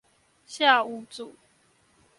[0.47, 1.33] 下五組